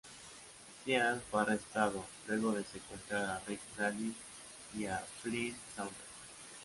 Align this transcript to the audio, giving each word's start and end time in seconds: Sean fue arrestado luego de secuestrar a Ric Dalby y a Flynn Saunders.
Sean 0.83 1.21
fue 1.29 1.41
arrestado 1.43 2.03
luego 2.27 2.53
de 2.53 2.63
secuestrar 2.63 3.23
a 3.23 3.39
Ric 3.47 3.59
Dalby 3.77 4.15
y 4.75 4.85
a 4.87 4.97
Flynn 5.21 5.55
Saunders. 5.75 5.97